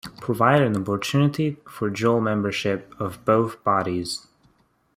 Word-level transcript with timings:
Provide 0.19 0.63
an 0.63 0.75
opportunity 0.77 1.57
for 1.69 1.91
dual 1.91 2.21
membership 2.21 2.91
of 2.99 3.23
both 3.23 3.63
bodies. 3.63 4.25